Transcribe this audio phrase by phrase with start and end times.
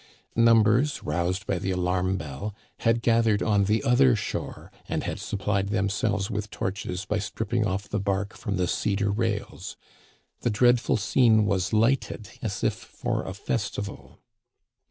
[0.35, 5.67] Numbers, roused by the alarm bell, had gathered on the other shore and had supplied
[5.69, 9.77] themselves with torches by stripping off the bark from the cedar rails.
[10.39, 14.17] The dreadful scene was lighted as if for a festival.